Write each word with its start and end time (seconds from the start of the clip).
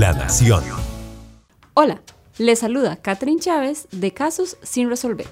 La 0.00 0.14
Nación. 0.14 0.64
Hola, 1.74 2.00
les 2.38 2.60
saluda 2.60 2.96
Catherine 2.96 3.38
Chávez 3.38 3.86
de 3.92 4.14
Casos 4.14 4.56
sin 4.62 4.88
resolver. 4.88 5.26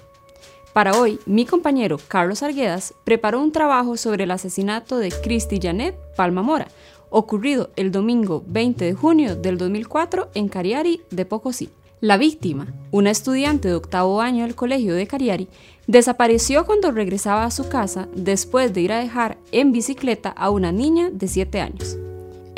Para 0.75 1.01
hoy, 1.01 1.19
mi 1.25 1.47
compañero 1.47 1.97
Carlos 2.07 2.43
Arguedas 2.43 2.93
preparó 3.05 3.41
un 3.41 3.51
trabajo 3.51 3.97
sobre 3.97 4.25
el 4.25 4.31
asesinato 4.31 4.99
de 4.99 5.11
Christy 5.11 5.59
Janet 5.59 5.97
Palma 6.17 6.43
Mora, 6.43 6.69
ocurrido 7.09 7.71
el 7.77 7.91
domingo 7.91 8.45
20 8.47 8.85
de 8.85 8.93
junio 8.93 9.37
del 9.37 9.57
2004 9.57 10.33
en 10.35 10.51
Cariari 10.51 11.01
de 11.11 11.25
Pocosí. 11.25 11.71
La 12.03 12.19
víctima, 12.19 12.67
una 12.91 13.11
estudiante 13.11 13.69
de 13.69 13.75
octavo 13.75 14.21
año 14.21 14.45
del 14.45 14.55
colegio 14.55 14.95
de 14.95 15.07
Cariari, 15.07 15.49
desapareció 15.87 16.67
cuando 16.67 16.93
regresaba 16.93 17.47
a 17.47 17.51
su 17.51 17.71
casa 17.71 18.07
después 18.15 18.75
de 18.75 18.83
ir 18.83 18.93
a 18.93 19.01
dejar 19.01 19.39
en 19.51 19.73
bicicleta 19.73 20.29
a 20.29 20.51
una 20.51 20.73
niña 20.73 21.09
de 21.11 21.27
7 21.27 21.59
años. 21.59 21.97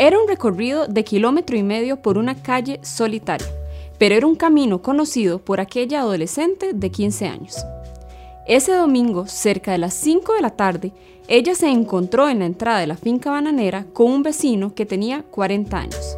Era 0.02 0.18
un 0.18 0.26
recorrido 0.26 0.86
de 0.86 1.04
kilómetro 1.04 1.58
y 1.58 1.62
medio 1.62 2.00
por 2.00 2.16
una 2.16 2.34
calle 2.34 2.80
solitaria, 2.82 3.46
pero 3.98 4.14
era 4.14 4.26
un 4.26 4.34
camino 4.34 4.80
conocido 4.80 5.40
por 5.40 5.60
aquella 5.60 6.00
adolescente 6.00 6.72
de 6.72 6.90
15 6.90 7.26
años. 7.26 7.66
Ese 8.46 8.72
domingo, 8.72 9.26
cerca 9.26 9.72
de 9.72 9.76
las 9.76 9.92
5 9.92 10.32
de 10.32 10.40
la 10.40 10.56
tarde, 10.56 10.92
ella 11.28 11.54
se 11.54 11.68
encontró 11.68 12.30
en 12.30 12.38
la 12.38 12.46
entrada 12.46 12.78
de 12.78 12.86
la 12.86 12.96
finca 12.96 13.30
bananera 13.30 13.84
con 13.92 14.10
un 14.10 14.22
vecino 14.22 14.74
que 14.74 14.86
tenía 14.86 15.22
40 15.30 15.78
años. 15.78 16.16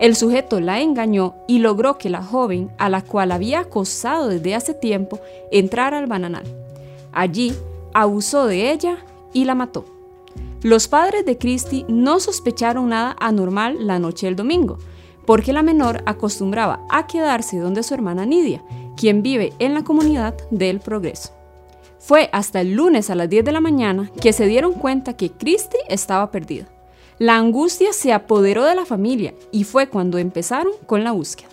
El 0.00 0.16
sujeto 0.16 0.58
la 0.58 0.80
engañó 0.80 1.36
y 1.46 1.60
logró 1.60 1.98
que 1.98 2.10
la 2.10 2.24
joven, 2.24 2.72
a 2.76 2.88
la 2.88 3.02
cual 3.02 3.30
había 3.30 3.60
acosado 3.60 4.30
desde 4.30 4.56
hace 4.56 4.74
tiempo, 4.74 5.20
entrara 5.52 5.98
al 5.98 6.08
bananal. 6.08 6.42
Allí, 7.12 7.54
abusó 7.94 8.48
de 8.48 8.72
ella 8.72 8.96
y 9.32 9.44
la 9.44 9.54
mató. 9.54 9.91
Los 10.62 10.86
padres 10.86 11.26
de 11.26 11.38
Christy 11.38 11.84
no 11.88 12.20
sospecharon 12.20 12.90
nada 12.90 13.16
anormal 13.18 13.84
la 13.84 13.98
noche 13.98 14.26
del 14.26 14.36
domingo, 14.36 14.78
porque 15.26 15.52
la 15.52 15.62
menor 15.62 16.04
acostumbraba 16.06 16.86
a 16.88 17.08
quedarse 17.08 17.58
donde 17.58 17.82
su 17.82 17.94
hermana 17.94 18.26
Nidia, 18.26 18.62
quien 18.96 19.22
vive 19.22 19.52
en 19.58 19.74
la 19.74 19.82
comunidad 19.82 20.36
del 20.52 20.78
Progreso. 20.78 21.30
Fue 21.98 22.30
hasta 22.32 22.60
el 22.60 22.74
lunes 22.74 23.10
a 23.10 23.16
las 23.16 23.28
10 23.28 23.44
de 23.44 23.50
la 23.52 23.60
mañana 23.60 24.08
que 24.20 24.32
se 24.32 24.46
dieron 24.46 24.74
cuenta 24.74 25.16
que 25.16 25.32
Christy 25.32 25.78
estaba 25.88 26.30
perdida. 26.30 26.68
La 27.18 27.36
angustia 27.36 27.92
se 27.92 28.12
apoderó 28.12 28.64
de 28.64 28.76
la 28.76 28.84
familia 28.84 29.34
y 29.50 29.64
fue 29.64 29.88
cuando 29.88 30.18
empezaron 30.18 30.72
con 30.86 31.02
la 31.02 31.10
búsqueda. 31.10 31.48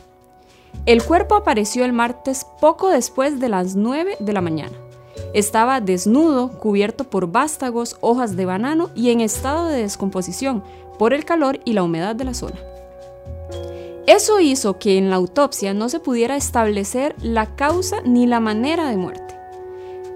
El 0.86 1.04
cuerpo 1.04 1.34
apareció 1.34 1.84
el 1.84 1.94
martes 1.94 2.46
poco 2.62 2.90
después 2.90 3.40
de 3.40 3.50
las 3.50 3.76
9 3.76 4.18
de 4.20 4.34
la 4.34 4.42
mañana. 4.42 4.78
Estaba 5.34 5.80
desnudo, 5.80 6.50
cubierto 6.50 7.04
por 7.04 7.32
vástagos, 7.32 7.98
hojas 8.02 8.36
de 8.36 8.46
banano 8.46 8.90
y 8.96 9.12
en 9.12 9.22
estado 9.22 9.68
de 9.68 9.82
descomposición 9.82 10.64
por 10.98 11.14
el 11.14 11.24
calor 11.24 11.60
y 11.66 11.74
la 11.74 11.84
humedad 11.84 12.16
de 12.16 12.26
la 12.26 12.34
zona. 12.34 12.60
Eso 14.08 14.40
hizo 14.40 14.80
que 14.80 14.98
en 14.98 15.12
la 15.12 15.18
autopsia 15.18 15.76
no 15.76 15.88
se 15.88 16.00
pudiera 16.00 16.36
establecer 16.36 17.16
la 17.22 17.56
causa 17.56 18.02
ni 18.04 18.26
la 18.26 18.40
manera 18.40 18.90
de 18.90 18.98
muerte. 18.98 19.36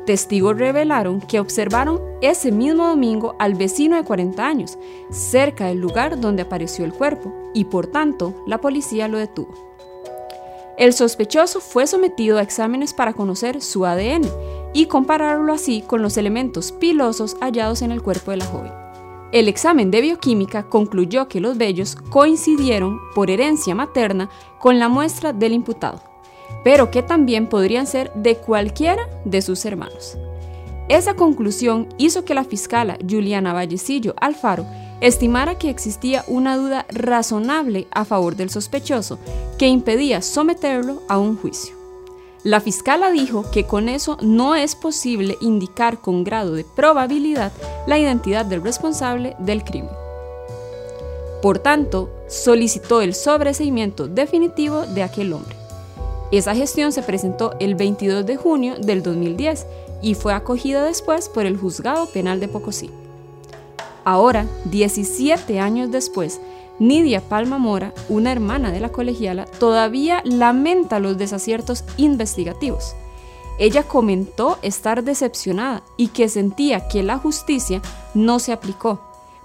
Testigos 0.07 0.57
revelaron 0.57 1.21
que 1.21 1.39
observaron 1.39 2.01
ese 2.21 2.51
mismo 2.51 2.87
domingo 2.87 3.35
al 3.37 3.53
vecino 3.53 3.95
de 3.95 4.03
40 4.03 4.45
años, 4.45 4.79
cerca 5.11 5.67
del 5.67 5.77
lugar 5.77 6.19
donde 6.19 6.41
apareció 6.41 6.85
el 6.85 6.93
cuerpo, 6.93 7.31
y 7.53 7.65
por 7.65 7.87
tanto 7.87 8.33
la 8.47 8.59
policía 8.59 9.07
lo 9.07 9.19
detuvo. 9.19 9.53
El 10.75 10.91
sospechoso 10.93 11.59
fue 11.61 11.85
sometido 11.85 12.39
a 12.39 12.41
exámenes 12.41 12.93
para 12.93 13.13
conocer 13.13 13.61
su 13.61 13.85
ADN 13.85 14.23
y 14.73 14.87
compararlo 14.87 15.53
así 15.53 15.83
con 15.85 16.01
los 16.01 16.17
elementos 16.17 16.71
pilosos 16.71 17.37
hallados 17.39 17.81
en 17.81 17.91
el 17.91 18.01
cuerpo 18.01 18.31
de 18.31 18.37
la 18.37 18.45
joven. 18.45 18.71
El 19.31 19.47
examen 19.47 19.89
de 19.89 20.01
bioquímica 20.01 20.63
concluyó 20.69 21.27
que 21.27 21.39
los 21.39 21.57
vellos 21.57 21.95
coincidieron 21.95 22.99
por 23.15 23.31
herencia 23.31 23.73
materna 23.73 24.29
con 24.59 24.77
la 24.77 24.89
muestra 24.89 25.33
del 25.33 25.53
imputado, 25.53 26.01
pero 26.63 26.91
que 26.91 27.01
también 27.01 27.47
podrían 27.47 27.87
ser 27.87 28.13
de 28.13 28.35
cualquiera 28.35 29.01
de 29.25 29.41
sus 29.41 29.65
hermanos. 29.65 30.17
Esa 30.89 31.15
conclusión 31.15 31.87
hizo 31.97 32.25
que 32.25 32.33
la 32.35 32.43
fiscala 32.43 32.97
Juliana 33.09 33.53
Vallecillo 33.53 34.13
Alfaro 34.19 34.65
estimara 35.01 35.57
que 35.57 35.69
existía 35.69 36.23
una 36.27 36.55
duda 36.55 36.85
razonable 36.89 37.87
a 37.91 38.05
favor 38.05 38.35
del 38.35 38.49
sospechoso 38.49 39.17
que 39.57 39.67
impedía 39.67 40.21
someterlo 40.21 41.01
a 41.07 41.17
un 41.17 41.37
juicio. 41.37 41.82
La 42.43 42.59
fiscala 42.59 43.09
dijo 43.09 43.49
que 43.51 43.65
con 43.65 43.87
eso 43.87 44.17
no 44.21 44.55
es 44.55 44.75
posible 44.75 45.37
indicar 45.39 46.01
con 46.01 46.25
grado 46.25 46.55
de 46.55 46.65
probabilidad 46.65 47.53
la 47.87 47.97
identidad 47.97 48.45
del 48.45 48.61
responsable 48.61 49.37
del 49.39 49.63
crimen. 49.63 49.91
Por 51.41 51.59
tanto, 51.59 52.09
solicitó 52.27 53.01
el 53.01 53.13
sobreseimiento 53.13 54.09
definitivo 54.09 54.81
de 54.81 55.03
aquel 55.03 55.31
hombre. 55.31 55.55
Esa 56.33 56.53
gestión 56.53 56.91
se 56.91 57.01
presentó 57.01 57.53
el 57.61 57.75
22 57.75 58.25
de 58.25 58.35
junio 58.35 58.75
del 58.77 59.03
2010 59.03 59.65
y 60.01 60.15
fue 60.15 60.33
acogida 60.33 60.83
después 60.83 61.29
por 61.29 61.45
el 61.45 61.57
Juzgado 61.57 62.07
Penal 62.07 62.41
de 62.41 62.49
Pocosí. 62.49 62.89
Ahora, 64.03 64.47
17 64.65 65.61
años 65.61 65.91
después, 65.91 66.41
Nidia 66.83 67.21
Palma 67.21 67.57
Mora, 67.59 67.93
una 68.09 68.33
hermana 68.33 68.69
de 68.71 68.81
la 68.81 68.89
colegiala, 68.89 69.45
todavía 69.45 70.21
lamenta 70.25 70.99
los 70.99 71.17
desaciertos 71.17 71.85
investigativos. 71.95 72.95
Ella 73.57 73.83
comentó 73.83 74.57
estar 74.61 75.03
decepcionada 75.03 75.83
y 75.95 76.07
que 76.09 76.27
sentía 76.27 76.89
que 76.89 77.01
la 77.01 77.17
justicia 77.17 77.81
no 78.13 78.39
se 78.39 78.51
aplicó, 78.51 78.99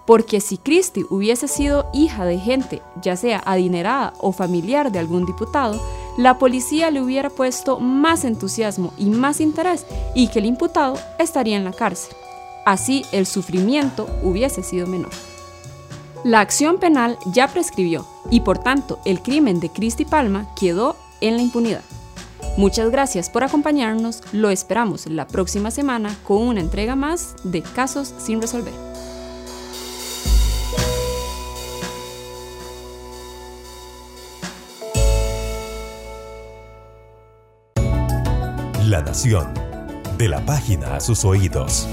porque 0.05 0.41
si 0.41 0.59
Christie 0.59 1.07
hubiese 1.11 1.47
sido 1.47 1.89
hija 1.93 2.25
de 2.25 2.39
gente, 2.39 2.83
ya 3.01 3.15
sea 3.15 3.41
adinerada 3.47 4.15
o 4.19 4.33
familiar 4.33 4.91
de 4.91 4.99
algún 4.99 5.25
diputado, 5.25 5.81
la 6.17 6.39
policía 6.39 6.91
le 6.91 7.01
hubiera 7.01 7.31
puesto 7.31 7.79
más 7.79 8.25
entusiasmo 8.25 8.93
y 8.99 9.11
más 9.11 9.41
interés 9.41 9.87
y 10.17 10.27
que 10.27 10.41
el 10.41 10.47
imputado 10.47 10.99
estaría 11.21 11.57
en 11.57 11.65
la 11.65 11.73
cárcel. 11.73 12.17
Así 12.67 13.05
el 13.13 13.27
sufrimiento 13.27 14.09
hubiese 14.25 14.65
sido 14.65 14.89
menor. 14.89 15.13
La 16.25 16.41
acción 16.41 16.79
penal 16.79 17.17
ya 17.27 17.47
prescribió 17.47 18.05
y 18.29 18.41
por 18.41 18.59
tanto 18.59 18.99
el 19.05 19.23
crimen 19.23 19.61
de 19.61 19.71
Cristi 19.71 20.05
Palma 20.05 20.53
quedó 20.59 20.97
en 21.21 21.37
la 21.37 21.43
impunidad. 21.43 21.83
Muchas 22.57 22.91
gracias 22.91 23.31
por 23.31 23.45
acompañarnos, 23.45 24.23
lo 24.33 24.51
esperamos 24.51 25.07
la 25.07 25.29
próxima 25.29 25.71
semana 25.71 26.17
con 26.25 26.43
una 26.43 26.61
entrega 26.61 26.97
más 26.97 27.37
de 27.45 27.63
Casos 27.63 28.13
sin 28.19 28.41
resolver. 28.41 28.75
La 38.87 39.03
Nación, 39.03 39.53
de 40.17 40.29
la 40.29 40.45
página 40.45 40.97
a 40.97 41.01
sus 41.01 41.25
oídos. 41.25 41.87